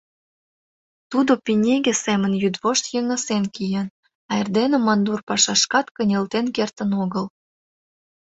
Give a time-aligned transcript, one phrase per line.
[1.11, 3.87] Тудо пинеге семын йӱдвошт йыҥысен киен,
[4.29, 7.25] а эрдене мандур пашашкат кынелтен кертын огыл.